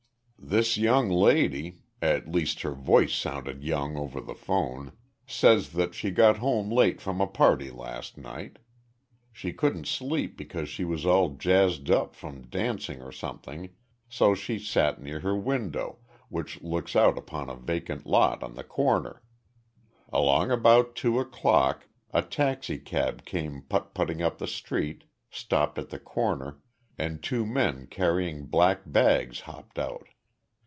[0.43, 4.91] "This young lady at least her voice sounded young over the phone
[5.25, 8.57] says that she got home late from a party last night.
[9.31, 13.69] She couldn't sleep because she was all jazzed up from dancing or something,
[14.09, 18.63] so she sat near her window, which looks out upon a vacant lot on the
[18.63, 19.21] corner.
[20.11, 25.99] Along about two o'clock a taxicab came putt putting up the street, stopped at the
[25.99, 26.59] corner,
[26.97, 30.07] and two men carrying black bags hopped out.